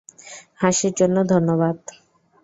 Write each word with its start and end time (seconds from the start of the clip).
হাসির 0.61 0.93
জন্য 0.99 1.17
ধন্যবাদ। 1.31 1.77